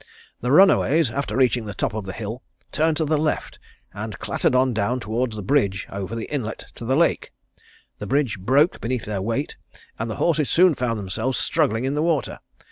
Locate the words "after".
1.11-1.37